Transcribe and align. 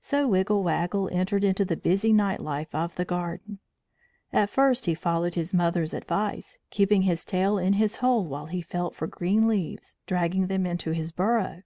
So 0.00 0.26
Wiggle 0.28 0.62
Waggle 0.62 1.10
entered 1.12 1.44
into 1.44 1.66
the 1.66 1.76
busy 1.76 2.10
night 2.10 2.40
life 2.40 2.74
of 2.74 2.94
the 2.94 3.04
garden. 3.04 3.58
At 4.32 4.48
first 4.48 4.86
he 4.86 4.94
followed 4.94 5.34
his 5.34 5.52
mother's 5.52 5.92
advice, 5.92 6.58
keeping 6.70 7.02
his 7.02 7.22
tail 7.22 7.58
in 7.58 7.74
his 7.74 7.96
hole 7.96 8.24
while 8.24 8.46
he 8.46 8.62
felt 8.62 8.94
for 8.94 9.06
green 9.06 9.46
leaves, 9.46 9.96
dragging 10.06 10.46
them 10.46 10.64
into 10.64 10.92
his 10.92 11.12
burrow. 11.12 11.64